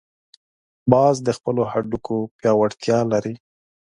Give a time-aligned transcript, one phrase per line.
[0.91, 3.33] باز د خپلو هډوکو پیاوړتیا لري